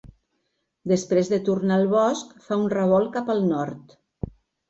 Després 0.91 1.27
de 1.33 1.39
tornar 1.49 1.75
al 1.81 1.85
bosc, 1.91 2.33
fa 2.47 2.59
un 2.61 2.65
revolt 2.75 3.11
cap 3.17 3.29
al 3.35 3.43
nord. 3.53 3.95